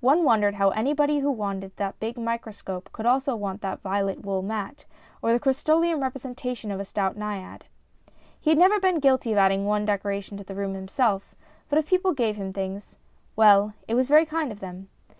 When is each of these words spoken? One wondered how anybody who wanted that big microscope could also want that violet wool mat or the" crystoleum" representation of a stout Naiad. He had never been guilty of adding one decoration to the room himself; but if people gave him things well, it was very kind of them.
One 0.00 0.24
wondered 0.24 0.56
how 0.56 0.70
anybody 0.70 1.20
who 1.20 1.30
wanted 1.30 1.70
that 1.76 2.00
big 2.00 2.18
microscope 2.18 2.90
could 2.92 3.06
also 3.06 3.36
want 3.36 3.60
that 3.60 3.80
violet 3.80 4.24
wool 4.26 4.42
mat 4.42 4.84
or 5.22 5.32
the" 5.32 5.38
crystoleum" 5.38 6.02
representation 6.02 6.72
of 6.72 6.80
a 6.80 6.84
stout 6.84 7.16
Naiad. 7.16 7.64
He 8.40 8.50
had 8.50 8.58
never 8.58 8.80
been 8.80 8.98
guilty 8.98 9.30
of 9.30 9.38
adding 9.38 9.66
one 9.66 9.84
decoration 9.84 10.36
to 10.36 10.42
the 10.42 10.56
room 10.56 10.74
himself; 10.74 11.32
but 11.68 11.78
if 11.78 11.86
people 11.90 12.12
gave 12.12 12.34
him 12.34 12.52
things 12.52 12.96
well, 13.36 13.72
it 13.86 13.94
was 13.94 14.08
very 14.08 14.26
kind 14.26 14.50
of 14.50 14.58
them. 14.58 14.88